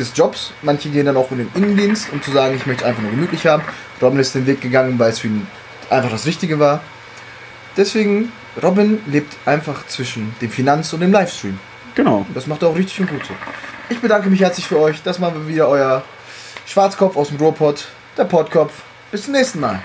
[0.00, 0.52] des Jobs.
[0.62, 3.12] Manche gehen dann auch in den Innendienst, um zu sagen, ich möchte es einfach nur
[3.12, 3.62] gemütlich haben.
[4.02, 5.46] Robin ist den Weg gegangen, weil es für ihn
[5.88, 6.80] einfach das Richtige war.
[7.76, 8.32] Deswegen,
[8.62, 11.58] Robin lebt einfach zwischen dem Finanz- und dem Livestream.
[11.94, 12.26] Genau.
[12.34, 13.34] Das macht er auch richtig und gut so.
[13.88, 15.02] Ich bedanke mich herzlich für euch.
[15.02, 16.02] Das war wieder euer
[16.66, 18.72] Schwarzkopf aus dem Ruhrpott, der Pottkopf.
[19.10, 19.80] Bis zum nächsten Mal.